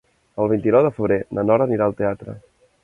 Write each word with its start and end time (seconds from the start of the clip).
El 0.45 0.49
vint-i-nou 0.53 0.83
de 0.87 0.93
febrer 1.01 1.21
na 1.39 1.45
Nora 1.51 1.69
anirà 1.71 1.91
al 1.91 1.99
teatre. 2.03 2.39